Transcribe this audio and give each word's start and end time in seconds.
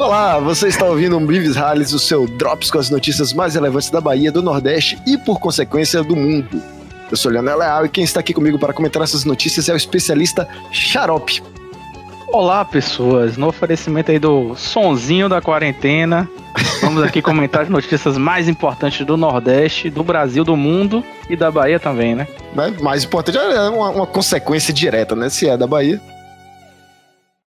Olá, 0.00 0.38
você 0.38 0.68
está 0.68 0.86
ouvindo 0.86 1.14
o 1.14 1.20
Brives 1.20 1.56
Rallies, 1.56 1.92
o 1.92 1.98
seu 1.98 2.26
Drops 2.26 2.70
com 2.70 2.78
as 2.78 2.88
notícias 2.88 3.34
mais 3.34 3.54
relevantes 3.54 3.90
da 3.90 4.00
Bahia, 4.00 4.32
do 4.32 4.40
Nordeste 4.40 4.98
e, 5.06 5.18
por 5.18 5.38
consequência, 5.38 6.02
do 6.02 6.16
mundo. 6.16 6.48
Eu 7.10 7.18
sou 7.18 7.30
Leonel 7.30 7.58
Leal 7.58 7.84
e 7.84 7.88
quem 7.90 8.02
está 8.02 8.20
aqui 8.20 8.32
comigo 8.32 8.58
para 8.58 8.72
comentar 8.72 9.02
essas 9.02 9.26
notícias 9.26 9.68
é 9.68 9.74
o 9.74 9.76
especialista 9.76 10.48
Xarope. 10.72 11.42
Olá, 12.28 12.64
pessoas. 12.64 13.36
No 13.36 13.48
oferecimento 13.48 14.10
aí 14.10 14.18
do 14.18 14.54
sonzinho 14.56 15.28
da 15.28 15.42
quarentena, 15.42 16.26
vamos 16.80 17.02
aqui 17.02 17.20
comentar 17.20 17.64
as 17.64 17.68
notícias 17.68 18.16
mais 18.16 18.48
importantes 18.48 19.04
do 19.04 19.18
Nordeste, 19.18 19.90
do 19.90 20.02
Brasil, 20.02 20.44
do 20.44 20.56
mundo 20.56 21.04
e 21.28 21.36
da 21.36 21.50
Bahia 21.50 21.78
também, 21.78 22.14
né? 22.14 22.26
né? 22.54 22.74
Mais 22.80 23.04
importante 23.04 23.36
é 23.36 23.68
uma, 23.68 23.90
uma 23.90 24.06
consequência 24.06 24.72
direta, 24.72 25.14
né? 25.14 25.28
Se 25.28 25.46
é 25.46 25.58
da 25.58 25.66
Bahia. 25.66 26.00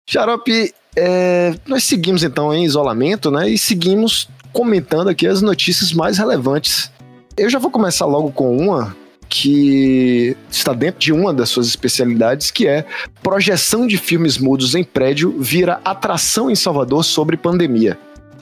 Xarope, 0.05 0.73
é, 0.95 1.55
nós 1.67 1.83
seguimos 1.83 2.23
então 2.23 2.53
em 2.53 2.65
isolamento, 2.65 3.31
né? 3.31 3.49
E 3.49 3.57
seguimos 3.57 4.29
comentando 4.51 5.09
aqui 5.09 5.27
as 5.27 5.41
notícias 5.41 5.93
mais 5.93 6.17
relevantes. 6.17 6.91
Eu 7.37 7.49
já 7.49 7.59
vou 7.59 7.71
começar 7.71 8.05
logo 8.05 8.31
com 8.31 8.57
uma 8.57 8.95
que 9.29 10.35
está 10.49 10.73
dentro 10.73 10.99
de 10.99 11.13
uma 11.13 11.33
das 11.33 11.47
suas 11.47 11.65
especialidades, 11.67 12.51
que 12.51 12.67
é 12.67 12.85
projeção 13.23 13.87
de 13.87 13.97
filmes 13.97 14.37
mudos 14.37 14.75
em 14.75 14.83
prédio 14.83 15.33
vira 15.39 15.79
atração 15.85 16.51
em 16.51 16.55
Salvador 16.55 17.05
sobre 17.05 17.37
pandemia. 17.37 17.97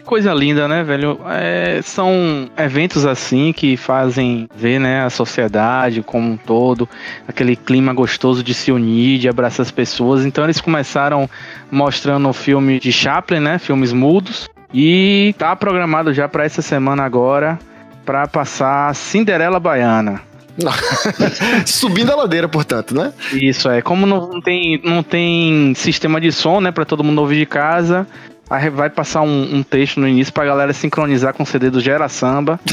Coisa 0.09 0.33
linda, 0.33 0.67
né, 0.67 0.83
velho? 0.83 1.21
É, 1.29 1.81
são 1.83 2.49
eventos 2.57 3.05
assim 3.05 3.53
que 3.53 3.77
fazem 3.77 4.49
ver 4.55 4.79
né, 4.79 5.03
a 5.03 5.09
sociedade 5.11 6.01
como 6.01 6.31
um 6.31 6.35
todo, 6.35 6.89
aquele 7.27 7.55
clima 7.55 7.93
gostoso 7.93 8.43
de 8.43 8.55
se 8.55 8.71
unir, 8.71 9.19
de 9.19 9.29
abraçar 9.29 9.63
as 9.63 9.69
pessoas. 9.69 10.25
Então 10.25 10.43
eles 10.43 10.59
começaram 10.59 11.29
mostrando 11.69 12.27
o 12.27 12.33
filme 12.33 12.79
de 12.79 12.91
Chaplin, 12.91 13.39
né? 13.39 13.59
Filmes 13.59 13.93
mudos. 13.93 14.49
E 14.73 15.35
tá 15.38 15.55
programado 15.55 16.11
já 16.11 16.27
para 16.27 16.44
essa 16.44 16.63
semana 16.63 17.03
agora 17.03 17.59
para 18.03 18.25
passar 18.25 18.95
Cinderela 18.95 19.59
Baiana. 19.59 20.23
Subindo 21.67 22.11
a 22.11 22.16
ladeira, 22.16 22.49
portanto, 22.49 22.95
né? 22.95 23.13
Isso 23.31 23.69
é. 23.69 23.79
Como 23.83 24.07
não 24.07 24.41
tem, 24.41 24.81
não 24.83 25.03
tem 25.03 25.71
sistema 25.75 26.19
de 26.19 26.31
som, 26.31 26.59
né, 26.59 26.71
para 26.71 26.83
todo 26.83 27.03
mundo 27.03 27.21
ouvir 27.21 27.38
de 27.38 27.45
casa, 27.45 28.07
aí 28.50 28.69
vai 28.69 28.89
passar 28.89 29.22
um, 29.22 29.55
um 29.55 29.64
texto 29.64 30.00
no 30.00 30.08
início 30.08 30.33
pra 30.33 30.45
galera 30.45 30.73
sincronizar 30.73 31.33
com 31.33 31.44
o 31.44 31.45
CD 31.45 31.69
do 31.69 31.80
Gera 31.80 32.09
Samba. 32.09 32.59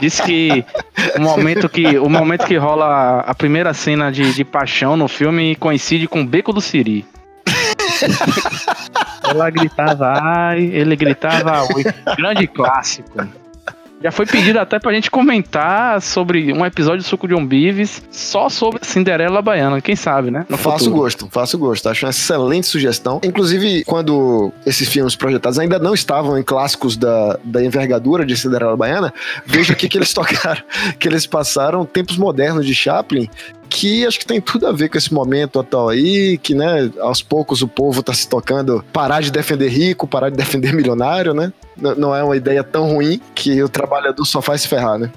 Diz 0.00 0.20
que 0.20 0.64
o 1.16 1.20
momento 1.20 1.68
que 1.68 1.98
o 1.98 2.08
momento 2.08 2.46
que 2.46 2.56
rola 2.56 3.20
a 3.20 3.34
primeira 3.34 3.74
cena 3.74 4.10
de, 4.10 4.32
de 4.32 4.44
paixão 4.44 4.96
no 4.96 5.06
filme 5.06 5.54
coincide 5.56 6.08
com 6.08 6.22
o 6.22 6.26
Beco 6.26 6.52
do 6.52 6.60
Siri. 6.60 7.06
Ela 9.22 9.50
gritava 9.50 10.14
ai, 10.20 10.64
ele 10.64 10.96
gritava 10.96 11.62
oi. 11.74 11.84
Grande 12.16 12.46
clássico. 12.46 13.10
Já 14.04 14.10
foi 14.10 14.26
pedido 14.26 14.58
até 14.58 14.78
pra 14.78 14.92
gente 14.92 15.10
comentar 15.10 15.98
sobre 16.02 16.52
um 16.52 16.62
episódio 16.66 16.98
do 16.98 17.04
Suco 17.04 17.26
de 17.26 17.34
Umbives 17.34 18.02
só 18.10 18.50
sobre 18.50 18.84
Cinderela 18.84 19.40
Baiana, 19.40 19.80
quem 19.80 19.96
sabe, 19.96 20.30
né? 20.30 20.44
No 20.46 20.58
faço 20.58 20.84
futuro. 20.84 20.96
gosto, 20.96 21.28
faço 21.30 21.56
gosto. 21.56 21.88
Acho 21.88 22.04
uma 22.04 22.10
excelente 22.10 22.66
sugestão. 22.66 23.18
Inclusive, 23.24 23.82
quando 23.84 24.52
esses 24.66 24.86
filmes 24.90 25.16
projetados 25.16 25.58
ainda 25.58 25.78
não 25.78 25.94
estavam 25.94 26.38
em 26.38 26.42
clássicos 26.42 26.98
da, 26.98 27.38
da 27.42 27.64
envergadura 27.64 28.26
de 28.26 28.36
Cinderela 28.36 28.76
Baiana, 28.76 29.10
veja 29.46 29.72
aqui 29.72 29.88
que 29.88 29.96
eles 29.96 30.12
tocaram, 30.12 30.62
que 30.98 31.08
eles 31.08 31.26
passaram 31.26 31.86
tempos 31.86 32.18
modernos 32.18 32.66
de 32.66 32.74
Chaplin 32.74 33.30
que 33.68 34.06
acho 34.06 34.18
que 34.18 34.26
tem 34.26 34.40
tudo 34.40 34.66
a 34.66 34.72
ver 34.72 34.88
com 34.88 34.98
esse 34.98 35.12
momento 35.12 35.58
atual 35.58 35.88
aí, 35.88 36.38
que, 36.38 36.54
né, 36.54 36.90
aos 37.00 37.22
poucos 37.22 37.62
o 37.62 37.68
povo 37.68 38.02
tá 38.02 38.12
se 38.12 38.28
tocando 38.28 38.84
parar 38.92 39.20
de 39.20 39.30
defender 39.30 39.68
rico, 39.68 40.06
parar 40.06 40.30
de 40.30 40.36
defender 40.36 40.72
milionário, 40.74 41.34
né? 41.34 41.52
não 41.76 42.14
é 42.14 42.22
uma 42.22 42.36
ideia 42.36 42.62
tão 42.62 42.86
ruim 42.86 43.20
que 43.34 43.60
o 43.62 43.68
trabalhador 43.68 44.24
só 44.24 44.40
faz 44.40 44.62
se 44.62 44.68
ferrar, 44.68 44.96
né? 44.96 45.10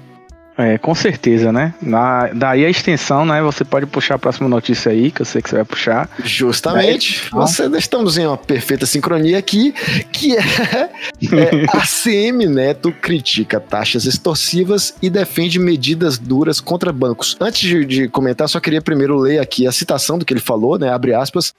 É, 0.58 0.76
com 0.76 0.92
certeza, 0.92 1.52
né? 1.52 1.72
Na, 1.80 2.26
daí 2.34 2.64
a 2.64 2.68
extensão, 2.68 3.24
né? 3.24 3.40
Você 3.40 3.64
pode 3.64 3.86
puxar 3.86 4.16
a 4.16 4.18
próxima 4.18 4.48
notícia 4.48 4.90
aí, 4.90 5.12
que 5.12 5.22
eu 5.22 5.24
sei 5.24 5.40
que 5.40 5.48
você 5.48 5.54
vai 5.54 5.64
puxar. 5.64 6.10
Justamente. 6.24 7.28
Daí, 7.30 7.40
você, 7.40 7.66
estamos 7.78 8.18
em 8.18 8.26
uma 8.26 8.36
perfeita 8.36 8.84
sincronia 8.84 9.38
aqui, 9.38 9.72
que 10.10 10.36
é, 10.36 10.40
é 10.40 10.90
a 11.72 11.82
CM 11.86 12.44
Neto 12.46 12.90
critica 12.90 13.60
taxas 13.60 14.04
extorsivas 14.04 14.94
e 15.00 15.08
defende 15.08 15.60
medidas 15.60 16.18
duras 16.18 16.58
contra 16.58 16.92
bancos. 16.92 17.36
Antes 17.40 17.60
de, 17.60 17.84
de 17.84 18.08
comentar, 18.08 18.48
só 18.48 18.58
queria 18.58 18.82
primeiro 18.82 19.16
ler 19.16 19.38
aqui 19.38 19.64
a 19.64 19.70
citação 19.70 20.18
do 20.18 20.24
que 20.24 20.32
ele 20.32 20.40
falou, 20.40 20.76
né? 20.76 20.92
Abre 20.92 21.14
aspas. 21.14 21.54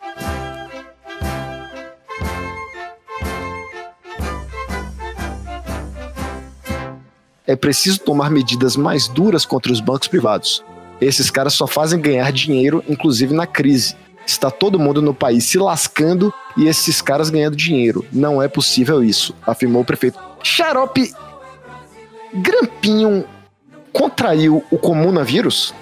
É 7.50 7.56
preciso 7.56 8.02
tomar 8.02 8.30
medidas 8.30 8.78
mais 8.78 9.08
duras 9.08 9.44
contra 9.44 9.72
os 9.72 9.82
bancos 9.82 10.08
privados. 10.08 10.64
Esses 11.02 11.32
caras 11.32 11.54
só 11.54 11.66
fazem 11.66 12.00
ganhar 12.00 12.32
dinheiro, 12.32 12.84
inclusive 12.88 13.34
na 13.34 13.48
crise. 13.48 13.96
Está 14.24 14.52
todo 14.52 14.78
mundo 14.78 15.02
no 15.02 15.16
país 15.16 15.46
se 15.46 15.58
lascando 15.58 16.32
e 16.56 16.68
esses 16.68 17.02
caras 17.02 17.32
ganhando 17.32 17.56
dinheiro. 17.56 18.06
Não 18.14 18.40
é 18.40 18.48
possível 18.48 19.04
isso, 19.04 19.34
afirmou 19.48 19.82
o 19.82 19.86
prefeito. 19.86 20.20
Xarope 20.44 21.12
Grampinho 22.32 23.26
contraiu 23.92 24.64
o 24.70 24.78
comunavírus? 24.78 25.74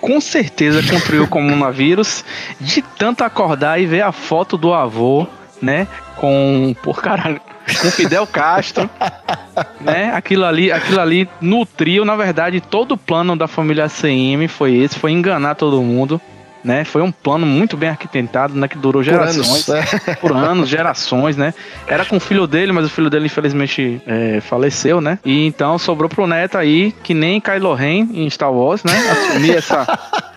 Com 0.00 0.20
certeza 0.20 0.80
contraiu 0.88 1.24
o 1.24 1.28
comunavírus 1.28 2.24
de 2.60 2.82
tanto 2.82 3.24
acordar 3.24 3.80
e 3.80 3.86
ver 3.86 4.02
a 4.02 4.12
foto 4.12 4.56
do 4.56 4.72
avô, 4.72 5.26
né? 5.60 5.88
Com, 6.14 6.72
por 6.84 7.02
caralho, 7.02 7.40
com 7.80 7.90
Fidel 7.90 8.26
Castro, 8.26 8.88
né? 9.80 10.12
Aquilo 10.14 10.44
ali, 10.44 10.72
aquilo 10.72 11.00
ali 11.00 11.28
nutriu, 11.40 12.04
na 12.04 12.16
verdade, 12.16 12.60
todo 12.60 12.92
o 12.92 12.98
plano 12.98 13.36
da 13.36 13.46
família 13.46 13.88
CM 13.88 14.46
foi 14.48 14.74
esse, 14.76 14.98
foi 14.98 15.12
enganar 15.12 15.54
todo 15.54 15.82
mundo. 15.82 16.20
Né, 16.62 16.84
foi 16.84 17.00
um 17.00 17.10
plano 17.10 17.46
muito 17.46 17.74
bem 17.74 17.88
arquitetado, 17.88 18.54
né, 18.54 18.68
que 18.68 18.76
durou 18.76 19.02
gerações, 19.02 19.64
por 19.64 19.74
anos, 19.74 19.94
é. 20.06 20.14
por 20.20 20.32
anos 20.32 20.68
gerações, 20.68 21.34
né. 21.34 21.54
Era 21.86 22.04
com 22.04 22.18
o 22.18 22.20
filho 22.20 22.46
dele, 22.46 22.70
mas 22.70 22.84
o 22.84 22.90
filho 22.90 23.08
dele 23.08 23.24
infelizmente 23.24 24.02
é, 24.06 24.42
faleceu, 24.42 25.00
né. 25.00 25.18
E 25.24 25.46
então 25.46 25.78
sobrou 25.78 26.06
pro 26.06 26.26
neto 26.26 26.58
aí, 26.58 26.92
que 27.02 27.14
nem 27.14 27.40
Kylo 27.40 27.72
Ren 27.72 28.10
em 28.12 28.28
Star 28.28 28.52
Wars, 28.52 28.84
né, 28.84 28.92
assumir 28.92 29.56
essa 29.56 29.86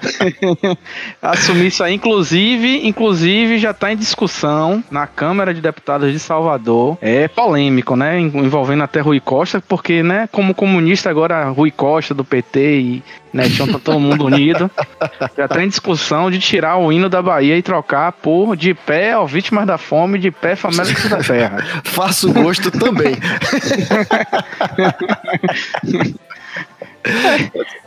Assumir 1.20 1.66
isso 1.68 1.82
aí. 1.82 1.94
Inclusive, 1.94 2.86
inclusive 2.86 3.58
já 3.58 3.70
está 3.70 3.92
em 3.92 3.96
discussão 3.96 4.82
na 4.90 5.06
Câmara 5.06 5.54
de 5.54 5.60
Deputados 5.60 6.12
de 6.12 6.18
Salvador. 6.18 6.98
É 7.00 7.28
polêmico, 7.28 7.96
né? 7.96 8.18
Envolvendo 8.18 8.82
até 8.82 9.00
Rui 9.00 9.20
Costa, 9.20 9.62
porque, 9.66 10.02
né, 10.02 10.28
como 10.30 10.54
comunista 10.54 11.10
agora, 11.10 11.48
Rui 11.48 11.70
Costa 11.70 12.14
do 12.14 12.24
PT 12.24 12.80
e 12.80 13.02
Netinho 13.34 13.72
tá 13.72 13.80
todo 13.80 13.98
mundo 13.98 14.26
unido. 14.26 14.70
Já 15.36 15.46
está 15.46 15.64
em 15.64 15.68
discussão 15.68 16.30
de 16.30 16.38
tirar 16.38 16.76
o 16.76 16.92
hino 16.92 17.08
da 17.08 17.20
Bahia 17.20 17.58
e 17.58 17.62
trocar 17.62 18.12
por 18.12 18.56
de 18.56 18.72
pé 18.72 19.18
ó, 19.18 19.26
vítimas 19.26 19.66
da 19.66 19.76
fome, 19.76 20.18
de 20.20 20.30
pé 20.30 20.54
famélicos 20.54 21.10
da 21.10 21.18
terra. 21.18 21.58
Faço 21.82 22.32
gosto 22.32 22.70
também. 22.70 23.16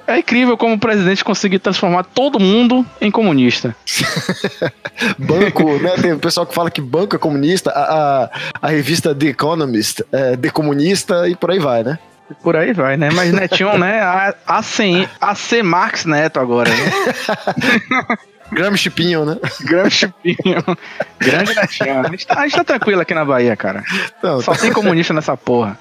É, 0.08 0.20
incrível 0.20 0.58
como 0.58 0.76
o 0.76 0.80
presidente 0.80 1.22
conseguiu 1.22 1.60
transformar 1.60 2.04
todo 2.04 2.40
mundo 2.40 2.86
em 3.02 3.12
comunista. 3.12 3.76
banco, 5.20 5.78
né? 5.80 5.92
Tem 6.02 6.14
o 6.14 6.20
pessoal 6.20 6.46
que 6.48 6.56
fala 6.56 6.72
que 6.72 6.80
banco 6.80 7.16
é 7.16 7.20
comunista, 7.20 7.72
a, 7.72 8.24
a, 8.24 8.30
a 8.62 8.68
revista 8.70 9.14
The 9.14 9.28
Economist 9.28 10.04
é 10.12 10.38
decomunista 10.38 11.28
e 11.28 11.36
por 11.36 11.52
aí 11.52 11.60
vai, 11.60 11.84
né? 11.84 12.00
Por 12.42 12.56
aí 12.56 12.72
vai, 12.72 12.96
né? 12.96 13.10
Mas 13.14 13.34
Netinho, 13.34 13.78
né? 13.78 14.00
A, 14.00 14.34
a, 14.46 14.64
C, 14.64 15.08
a 15.20 15.36
C 15.36 15.62
Marx 15.62 16.06
Neto 16.06 16.40
agora, 16.40 16.70
né? 16.70 18.18
Gramsci 18.52 18.90
Pinho, 18.90 19.26
né? 19.26 19.38
Gramsci 19.62 20.14
Pinho. 20.24 20.64
Grande 21.20 21.54
Netinho. 21.54 22.00
A 22.00 22.10
gente, 22.10 22.28
tá, 22.28 22.40
a 22.40 22.44
gente 22.44 22.56
tá 22.56 22.64
tranquilo 22.64 23.02
aqui 23.02 23.14
na 23.14 23.26
Bahia, 23.26 23.56
cara. 23.56 23.84
Não, 24.24 24.42
Só 24.42 24.54
tá... 24.54 24.60
tem 24.60 24.72
comunista 24.72 25.14
nessa 25.14 25.36
porra. 25.36 25.78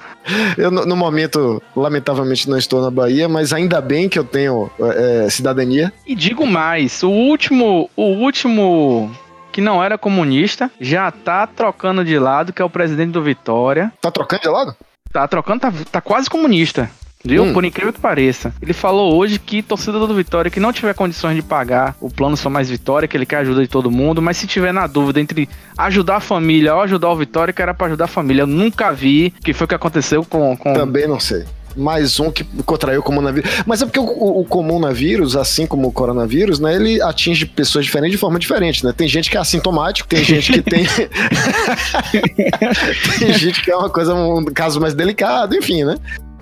Eu, 0.57 0.71
no, 0.71 0.97
momento, 0.97 1.63
lamentavelmente, 1.75 2.49
não 2.49 2.59
estou 2.59 2.83
na 2.83 2.91
Bahia, 2.91 3.29
mas 3.29 3.53
ainda 3.53 3.81
bem 3.81 4.09
que 4.09 4.19
eu 4.19 4.25
tenho 4.25 4.71
é, 4.81 5.29
cidadania. 5.31 5.93
E 6.07 6.15
digo 6.15 6.47
mais, 6.47 7.03
o 7.03 7.11
último, 7.11 7.89
o 7.97 8.03
último 8.03 9.11
que 9.53 9.61
não 9.61 9.83
era 9.83 9.97
comunista 9.97 10.71
já 10.81 11.11
tá 11.11 11.47
trocando 11.47 12.05
de 12.05 12.19
lado, 12.19 12.53
que 12.53 12.61
é 12.61 12.65
o 12.65 12.71
presidente 12.71 13.13
do 13.13 13.23
Vitória. 13.23 13.93
Tá 14.01 14.11
trocando 14.11 14.43
de 14.43 14.49
lado? 14.49 14.77
Tá 15.13 15.27
trocando, 15.27 15.61
tá, 15.61 15.73
tá 15.91 16.01
quase 16.01 16.29
comunista. 16.29 16.91
Viu? 17.27 17.45
Hum. 17.45 17.53
Por 17.53 17.65
incrível 17.65 17.93
que 17.93 18.01
pareça. 18.01 18.55
Ele 18.63 18.73
falou 18.73 19.15
hoje 19.15 19.39
que 19.39 19.63
torcedor 19.63 20.07
do 20.07 20.15
Vitória 20.15 20.51
que 20.51 20.61
não 20.61 20.73
tiver 20.73 20.95
condições 20.95 21.35
de 21.35 21.43
pagar 21.43 21.97
o 22.01 22.11
plano 22.11 22.37
Só 22.37 22.49
Mais 22.49 22.71
Vitória, 22.71 23.09
que 23.09 23.17
ele 23.17 23.27
quer 23.27 23.39
ajuda 23.39 23.63
de 23.63 23.69
todo 23.69 23.91
mundo, 23.91 24.23
mas 24.23 24.37
se 24.37 24.47
tiver 24.47 24.73
na 24.73 24.87
dúvida 24.87 25.21
entre 25.21 25.49
ajudar 25.77 26.17
a 26.17 26.21
família 26.21 26.75
ou 26.75 26.81
ajudar 26.83 27.11
o 27.11 27.17
Vitória, 27.17 27.53
que 27.53 27.63
era 27.63 27.75
pra 27.75 27.89
ajudar 27.89 28.05
a 28.05 28.09
família. 28.09 28.43
Eu 28.43 28.47
nunca 28.47 28.93
vi 28.93 29.33
o 29.39 29.43
que 29.43 29.53
foi 29.53 29.67
que 29.67 29.75
aconteceu 29.75 30.25
com, 30.25 30.57
com. 30.57 30.73
Também 30.73 31.07
não 31.07 31.21
sei. 31.21 31.45
mais 31.77 32.19
um 32.19 32.31
que 32.31 32.43
contraiu 32.65 33.01
o 33.01 33.03
coronavírus. 33.03 33.51
Mas 33.67 33.83
é 33.83 33.85
porque 33.85 34.01
o, 34.01 34.05
o, 34.05 34.41
o 34.41 34.45
coronavírus, 34.45 35.37
assim 35.37 35.67
como 35.67 35.89
o 35.89 35.93
coronavírus, 35.93 36.59
né, 36.59 36.75
ele 36.75 37.03
atinge 37.03 37.47
pessoas 37.47 37.85
diferentes 37.85 38.13
de 38.13 38.19
forma 38.19 38.39
diferente, 38.39 38.85
né? 38.85 38.93
Tem 38.97 39.07
gente 39.07 39.31
que 39.31 39.37
é 39.37 39.41
assintomático, 39.41 40.09
tem 40.09 40.25
gente 40.25 40.53
que 40.53 40.63
tem. 40.63 40.87
tem 43.19 43.33
gente 43.35 43.63
que 43.63 43.71
é 43.71 43.77
uma 43.77 43.91
coisa, 43.91 44.15
um 44.15 44.45
caso 44.47 44.81
mais 44.81 44.95
delicado, 44.95 45.55
enfim, 45.55 45.85
né? 45.85 45.97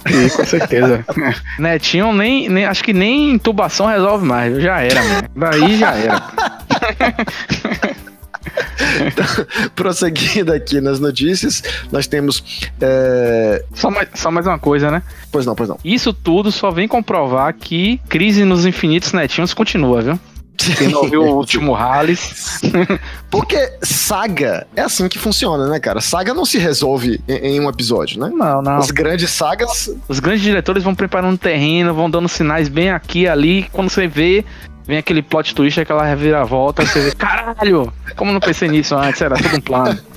Sim, 0.06 0.28
com 0.36 0.44
certeza. 0.44 1.04
Netinho 1.58 2.12
nem, 2.12 2.48
nem. 2.48 2.64
Acho 2.64 2.84
que 2.84 2.92
nem 2.92 3.32
intubação 3.32 3.86
resolve 3.86 4.26
mais. 4.26 4.62
Já 4.62 4.80
era, 4.80 5.02
mano. 5.02 5.28
Daí 5.34 5.78
já 5.78 5.92
era. 5.92 6.22
Então, 9.06 9.26
prosseguindo 9.74 10.52
aqui 10.52 10.80
nas 10.80 11.00
notícias, 11.00 11.62
nós 11.90 12.06
temos. 12.06 12.70
É... 12.80 13.64
Só, 13.74 13.90
mais, 13.90 14.08
só 14.14 14.30
mais 14.30 14.46
uma 14.46 14.58
coisa, 14.58 14.90
né? 14.90 15.02
Pois 15.32 15.46
não, 15.46 15.54
pois 15.54 15.68
não. 15.68 15.78
Isso 15.84 16.12
tudo 16.12 16.52
só 16.52 16.70
vem 16.70 16.86
comprovar 16.86 17.54
que 17.54 18.00
crise 18.08 18.44
nos 18.44 18.66
infinitos 18.66 19.12
netinhos 19.12 19.54
continua, 19.54 20.02
viu? 20.02 20.20
Quem 20.76 20.88
não 20.88 21.08
viu 21.08 21.22
o 21.22 21.36
último 21.36 21.72
Rallis. 21.72 22.60
Porque 23.30 23.72
saga 23.82 24.66
é 24.76 24.82
assim 24.82 25.08
que 25.08 25.18
funciona, 25.18 25.68
né, 25.68 25.80
cara? 25.80 26.00
Saga 26.00 26.32
não 26.32 26.44
se 26.44 26.58
resolve 26.58 27.20
em, 27.28 27.56
em, 27.56 27.60
um 27.60 27.68
episódio, 27.68 28.20
né? 28.20 28.30
Não, 28.34 28.62
não. 28.62 28.76
As 28.76 28.90
grandes 28.90 29.30
sagas. 29.30 29.90
Os 30.08 30.20
grandes 30.20 30.42
diretores 30.42 30.82
vão 30.82 30.94
preparando 30.94 31.36
terreno, 31.36 31.92
vão 31.92 32.08
dando 32.08 32.28
sinais 32.28 32.68
bem 32.68 32.90
aqui 32.90 33.22
e 33.22 33.28
ali. 33.28 33.66
Quando 33.72 33.90
você 33.90 34.06
vê, 34.06 34.44
vem 34.86 34.98
aquele 34.98 35.22
plot 35.22 35.54
twist, 35.54 35.80
aquela 35.80 36.04
reviravolta, 36.04 36.84
você 36.84 37.00
vê, 37.00 37.12
caralho! 37.12 37.92
Como 38.16 38.32
não 38.32 38.40
pensei 38.40 38.68
nisso 38.68 38.94
antes? 38.94 39.20
Era 39.20 39.36
tudo 39.36 39.56
um 39.56 39.60
plano. 39.60 39.98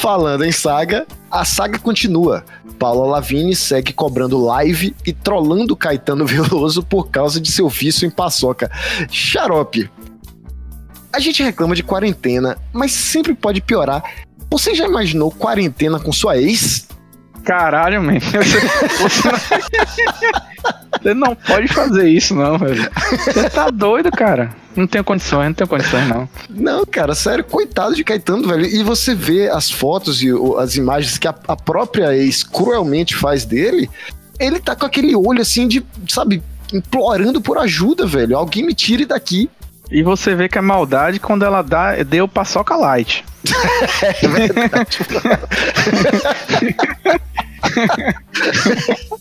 Falando 0.00 0.44
em 0.44 0.52
saga, 0.52 1.06
a 1.30 1.44
saga 1.44 1.78
continua. 1.78 2.44
Paula 2.78 3.06
Lavigne 3.06 3.56
segue 3.56 3.92
cobrando 3.92 4.42
live 4.44 4.94
e 5.04 5.12
trollando 5.12 5.76
Caetano 5.76 6.24
Veloso 6.26 6.82
por 6.82 7.10
causa 7.10 7.40
de 7.40 7.50
seu 7.50 7.68
vício 7.68 8.06
em 8.06 8.10
paçoca. 8.10 8.70
Xarope. 9.10 9.90
A 11.12 11.18
gente 11.18 11.42
reclama 11.42 11.74
de 11.74 11.82
quarentena, 11.82 12.56
mas 12.72 12.92
sempre 12.92 13.34
pode 13.34 13.60
piorar. 13.60 14.02
Você 14.50 14.74
já 14.74 14.86
imaginou 14.86 15.30
quarentena 15.30 15.98
com 15.98 16.12
sua 16.12 16.38
ex? 16.38 16.86
Caralho, 17.44 18.02
man. 18.02 18.18
Você 21.08 21.14
não... 21.14 21.34
Pode 21.34 21.68
fazer 21.68 22.06
isso, 22.08 22.34
não, 22.34 22.58
velho. 22.58 22.90
Você 23.24 23.48
tá 23.48 23.70
doido, 23.70 24.10
cara. 24.10 24.54
Não 24.76 24.86
tenho 24.86 25.02
condições, 25.02 25.46
não 25.46 25.54
tenho 25.54 25.68
condições, 25.68 26.06
não. 26.06 26.28
Não, 26.50 26.84
cara, 26.84 27.14
sério, 27.14 27.42
coitado 27.42 27.94
de 27.94 28.04
Caetano, 28.04 28.46
velho. 28.46 28.66
E 28.66 28.82
você 28.82 29.14
vê 29.14 29.48
as 29.48 29.70
fotos 29.70 30.22
e 30.22 30.28
as 30.58 30.76
imagens 30.76 31.16
que 31.16 31.26
a, 31.26 31.34
a 31.48 31.56
própria 31.56 32.14
ex 32.14 32.42
cruelmente 32.42 33.16
faz 33.16 33.46
dele, 33.46 33.88
ele 34.38 34.60
tá 34.60 34.76
com 34.76 34.84
aquele 34.84 35.16
olho 35.16 35.40
assim 35.40 35.66
de, 35.66 35.82
sabe, 36.06 36.42
implorando 36.72 37.40
por 37.40 37.56
ajuda, 37.56 38.06
velho. 38.06 38.36
Alguém 38.36 38.66
me 38.66 38.74
tire 38.74 39.06
daqui. 39.06 39.48
E 39.90 40.02
você 40.02 40.34
vê 40.34 40.46
que 40.46 40.58
é 40.58 40.60
maldade 40.60 41.18
quando 41.18 41.42
ela 41.42 41.62
dá, 41.62 42.02
deu 42.02 42.28
paçoca 42.28 42.76
light. 42.76 43.24
é 44.22 44.28
verdade. 44.28 44.98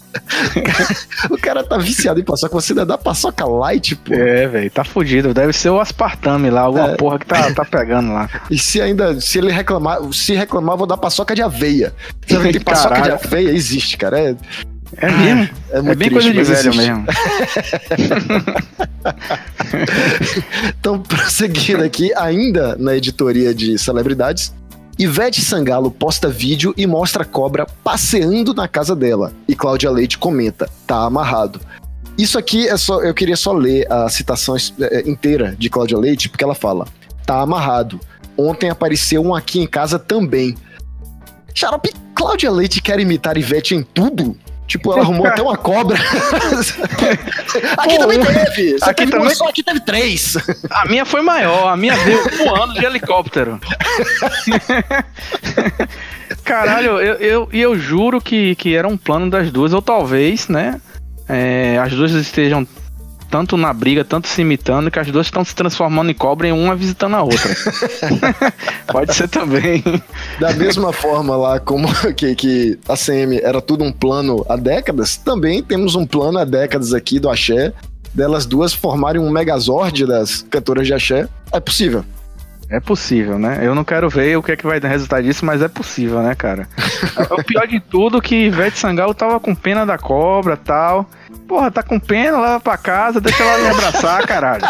o 1.29 1.37
cara 1.37 1.63
tá 1.63 1.77
viciado 1.77 2.19
em 2.19 2.23
paçoca, 2.23 2.53
você 2.53 2.73
ainda 2.73 2.85
dá 2.85 2.97
paçoca 2.97 3.45
light, 3.45 3.95
pô. 3.95 4.13
É, 4.13 4.47
velho, 4.47 4.71
tá 4.71 4.83
fudido. 4.83 5.33
Deve 5.33 5.53
ser 5.53 5.69
o 5.69 5.79
aspartame 5.79 6.49
lá, 6.49 6.61
alguma 6.61 6.91
é. 6.91 6.95
porra 6.95 7.19
que 7.19 7.25
tá, 7.25 7.51
tá 7.53 7.65
pegando 7.65 8.13
lá. 8.13 8.29
E 8.49 8.57
se 8.57 8.81
ainda, 8.81 9.19
se 9.19 9.37
ele 9.37 9.51
reclamar, 9.51 9.99
se 10.11 10.33
reclamar, 10.33 10.77
vou 10.77 10.87
dar 10.87 10.97
paçoca 10.97 11.35
de 11.35 11.41
aveia. 11.41 11.93
Sabe 12.27 12.53
que 12.53 12.59
paçoca 12.59 13.01
de 13.01 13.11
aveia 13.11 13.49
existe, 13.49 13.97
cara. 13.97 14.19
É, 14.19 14.35
é 14.97 15.11
mesmo? 15.11 15.49
É, 15.69 15.77
é 15.77 15.95
bem 15.95 16.09
triste, 16.09 16.11
coisa 16.11 16.31
de 16.31 16.43
velho 16.43 16.69
existe. 16.69 16.77
mesmo. 16.77 17.05
então, 20.79 20.99
prosseguindo 20.99 21.83
aqui, 21.83 22.13
ainda 22.15 22.75
na 22.77 22.95
editoria 22.95 23.53
de 23.53 23.77
celebridades, 23.77 24.53
Ivete 24.99 25.41
Sangalo 25.41 25.91
posta 25.91 26.27
vídeo 26.27 26.73
e 26.75 26.87
mostra 26.87 27.21
a 27.21 27.25
cobra 27.25 27.67
passeando 27.83 28.51
na 28.51 28.67
casa 28.67 28.95
dela. 28.95 29.31
E 29.47 29.55
Cláudia 29.55 29.91
Leite 29.91 30.17
comenta: 30.17 30.67
tá 30.87 31.03
amarrado. 31.05 31.61
Isso 32.17 32.37
aqui 32.37 32.67
é 32.67 32.75
só. 32.77 33.01
Eu 33.03 33.13
queria 33.13 33.35
só 33.35 33.53
ler 33.53 33.85
a 33.91 34.09
citação 34.09 34.55
é, 34.55 34.61
é, 34.81 35.07
inteira 35.07 35.55
de 35.57 35.69
Cláudia 35.69 35.99
Leite, 35.99 36.29
porque 36.29 36.43
ela 36.43 36.55
fala: 36.55 36.87
tá 37.27 37.41
amarrado. 37.41 37.99
Ontem 38.35 38.71
apareceu 38.71 39.21
um 39.21 39.35
aqui 39.35 39.59
em 39.59 39.67
casa 39.67 39.99
também. 39.99 40.55
Xarope, 41.53 41.93
Cláudia 42.15 42.51
Leite 42.51 42.81
quer 42.81 42.99
imitar 42.99 43.37
Ivete 43.37 43.75
em 43.75 43.83
tudo? 43.83 44.35
Tipo, 44.67 44.91
ela 44.91 45.01
arrumou 45.01 45.25
até 45.25 45.41
uma 45.41 45.55
cobra. 45.55 45.97
aqui 47.77 47.95
Pô, 47.95 48.01
também 48.01 48.19
teve. 48.19 48.73
Você 48.73 48.89
aqui 48.89 49.05
teve 49.05 49.11
também... 49.11 49.35
só, 49.35 49.47
aqui 49.47 49.63
teve 49.63 49.79
três. 49.79 50.37
A 50.69 50.85
minha 50.85 51.05
foi 51.05 51.21
maior, 51.21 51.69
a 51.69 51.77
minha 51.77 51.95
veio 51.95 52.19
voando 52.37 52.73
de 52.73 52.85
helicóptero. 52.85 53.59
Caralho, 56.43 56.99
eu, 56.99 57.15
eu, 57.15 57.49
eu 57.53 57.79
juro 57.79 58.19
que, 58.19 58.55
que 58.55 58.75
era 58.75 58.87
um 58.87 58.97
plano 58.97 59.29
das 59.29 59.51
duas, 59.51 59.73
ou 59.73 59.81
talvez, 59.81 60.49
né? 60.49 60.81
É, 61.29 61.79
as 61.81 61.93
duas 61.93 62.11
estejam 62.11 62.67
tanto 63.29 63.57
na 63.57 63.73
briga, 63.73 64.03
tanto 64.03 64.27
se 64.27 64.41
imitando, 64.41 64.89
que 64.89 64.99
as 64.99 65.07
duas 65.07 65.27
estão 65.27 65.43
se 65.43 65.55
transformando 65.55 66.09
em 66.11 66.13
cobra 66.13 66.47
e 66.47 66.51
uma 66.51 66.75
visitando 66.75 67.15
a 67.15 67.23
outra. 67.23 67.55
Pode 68.87 69.13
ser 69.13 69.27
também. 69.27 69.83
Da 70.39 70.53
mesma 70.53 70.93
forma 70.93 71.35
lá 71.35 71.59
como 71.59 71.87
que, 72.15 72.35
que 72.35 72.79
a 72.87 72.95
CM 72.95 73.39
era 73.41 73.61
tudo 73.61 73.83
um 73.83 73.91
plano 73.91 74.45
há 74.49 74.55
décadas, 74.55 75.17
também 75.17 75.61
temos 75.61 75.95
um 75.95 76.05
plano 76.05 76.39
há 76.39 76.45
décadas 76.45 76.93
aqui 76.93 77.19
do 77.19 77.29
Axé, 77.29 77.73
delas 78.13 78.45
duas 78.45 78.73
formarem 78.73 79.21
um 79.21 79.29
megazord 79.29 80.05
das 80.05 80.41
cantoras 80.49 80.87
de 80.87 80.93
Axé. 80.93 81.27
É 81.51 81.59
possível. 81.59 82.03
É 82.69 82.81
possível, 82.81 83.39
né? 83.39 83.59
Eu 83.61 83.73
não 83.73 83.83
quero 83.83 84.09
ver 84.09 84.37
o 84.37 84.43
que 84.43 84.51
é 84.51 84.55
que 84.57 84.67
vai 84.67 84.79
resultar 84.79 85.21
disso, 85.21 85.45
mas 85.45 85.61
é 85.61 85.69
possível, 85.69 86.21
né, 86.21 86.35
cara? 86.35 86.67
o 87.31 87.43
pior 87.43 87.65
de 87.65 87.79
tudo 87.79 88.17
é 88.17 88.21
que 88.21 88.35
Ivete 88.47 88.77
Sangalo 88.77 89.13
tava 89.13 89.39
com 89.39 89.55
pena 89.55 89.85
da 89.85 89.97
cobra 89.97 90.57
tal. 90.57 91.09
Porra, 91.47 91.71
tá 91.71 91.81
com 91.81 91.97
pena, 91.97 92.41
leva 92.41 92.59
pra 92.59 92.77
casa, 92.77 93.21
deixa 93.21 93.41
ela 93.41 93.57
me 93.63 93.69
abraçar, 93.69 94.27
caralho. 94.27 94.63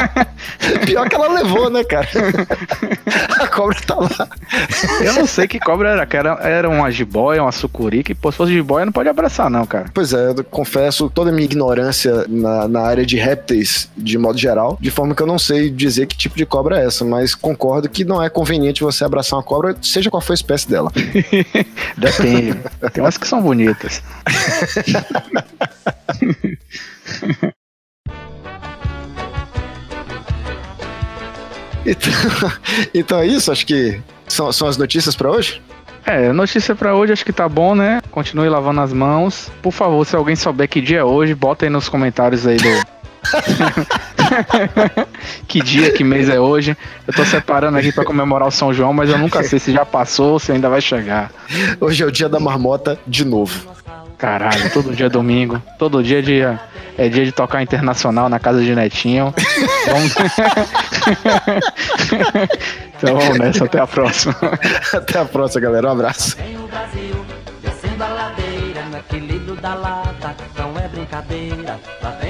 Pior 0.86 1.06
que 1.08 1.14
ela 1.14 1.28
levou, 1.28 1.68
né, 1.68 1.84
cara? 1.84 2.08
Cobra 3.70 3.80
tá 3.86 3.94
lá. 3.94 4.28
Eu 5.04 5.12
não 5.14 5.26
sei 5.26 5.46
que 5.46 5.60
cobra 5.60 5.90
era, 5.90 6.08
era, 6.10 6.38
era 6.42 6.68
uma 6.68 6.90
jiboia, 6.90 7.42
uma 7.42 7.52
sucuri, 7.52 8.02
que 8.02 8.12
pô, 8.14 8.32
se 8.32 8.38
fosse 8.38 8.52
jiboia 8.52 8.84
não 8.84 8.92
pode 8.92 9.08
abraçar, 9.08 9.48
não, 9.50 9.64
cara. 9.66 9.86
Pois 9.94 10.12
é, 10.12 10.30
eu 10.30 10.44
confesso 10.44 11.08
toda 11.10 11.30
a 11.30 11.32
minha 11.32 11.44
ignorância 11.44 12.24
na, 12.28 12.68
na 12.68 12.80
área 12.80 13.06
de 13.06 13.16
répteis, 13.16 13.88
de 13.96 14.18
modo 14.18 14.38
geral, 14.38 14.76
de 14.80 14.90
forma 14.90 15.14
que 15.14 15.22
eu 15.22 15.26
não 15.26 15.38
sei 15.38 15.70
dizer 15.70 16.06
que 16.06 16.16
tipo 16.16 16.36
de 16.36 16.44
cobra 16.44 16.80
é 16.80 16.86
essa, 16.86 17.04
mas 17.04 17.32
concordo 17.34 17.88
que 17.88 18.04
não 18.04 18.22
é 18.22 18.28
conveniente 18.28 18.82
você 18.82 19.04
abraçar 19.04 19.38
uma 19.38 19.44
cobra, 19.44 19.76
seja 19.80 20.10
qual 20.10 20.20
for 20.20 20.32
a 20.32 20.34
espécie 20.34 20.68
dela. 20.68 20.90
Depende. 21.96 22.58
Tem 22.92 23.02
umas 23.02 23.16
que 23.16 23.28
são 23.28 23.40
bonitas. 23.40 24.02
então, 31.84 32.12
então 32.94 33.18
é 33.18 33.26
isso, 33.26 33.50
acho 33.50 33.66
que 33.66 34.00
são, 34.28 34.52
são 34.52 34.68
as 34.68 34.76
notícias 34.76 35.14
para 35.14 35.30
hoje. 35.30 35.60
É, 36.06 36.32
notícia 36.32 36.74
para 36.74 36.94
hoje 36.94 37.12
acho 37.12 37.24
que 37.24 37.32
tá 37.32 37.48
bom, 37.48 37.74
né? 37.74 38.00
Continue 38.10 38.48
lavando 38.48 38.80
as 38.80 38.92
mãos. 38.92 39.50
Por 39.62 39.72
favor, 39.72 40.04
se 40.06 40.16
alguém 40.16 40.34
souber 40.34 40.68
que 40.68 40.80
dia 40.80 41.00
é 41.00 41.04
hoje, 41.04 41.34
bota 41.34 41.66
aí 41.66 41.70
nos 41.70 41.88
comentários 41.88 42.46
aí 42.46 42.56
do. 42.56 43.00
que 45.46 45.60
dia, 45.60 45.92
que 45.92 46.02
mês 46.02 46.28
é 46.28 46.40
hoje. 46.40 46.76
Eu 47.06 47.12
tô 47.12 47.24
separando 47.24 47.76
aqui 47.76 47.92
para 47.92 48.04
comemorar 48.04 48.48
o 48.48 48.50
São 48.50 48.72
João, 48.72 48.94
mas 48.94 49.10
eu 49.10 49.18
nunca 49.18 49.42
sei 49.42 49.58
se 49.58 49.72
já 49.72 49.84
passou 49.84 50.32
ou 50.32 50.38
se 50.38 50.50
ainda 50.50 50.68
vai 50.68 50.80
chegar. 50.80 51.30
Hoje 51.78 52.02
é 52.02 52.06
o 52.06 52.10
dia 52.10 52.28
da 52.28 52.40
marmota 52.40 52.98
de 53.06 53.24
novo. 53.24 53.70
Caralho, 54.20 54.70
todo 54.70 54.94
dia 54.94 55.06
é 55.06 55.08
domingo. 55.08 55.62
Todo 55.78 56.02
dia 56.02 56.18
é 56.18 56.22
dia, 56.22 56.60
é 56.98 57.08
dia 57.08 57.24
de 57.24 57.32
tocar 57.32 57.62
internacional 57.62 58.28
na 58.28 58.38
casa 58.38 58.62
de 58.62 58.74
Netinho. 58.74 59.32
Vamos... 59.86 60.14
então 62.98 63.16
vamos 63.16 63.38
nessa, 63.38 63.64
até 63.64 63.80
a 63.80 63.86
próxima. 63.86 64.36
Até 64.92 65.18
a 65.18 65.24
próxima, 65.24 65.62
galera. 65.62 65.88
Um 65.88 65.92
abraço. 65.92 66.36
Ladeira, 67.98 68.82
no 68.90 68.96
equilíbrio 68.96 69.56
da 69.56 69.74
lata, 69.74 70.34
não 70.56 70.78
é 70.78 70.88
brincadeira. 70.88 71.78
Lá 72.02 72.10
vem 72.12 72.29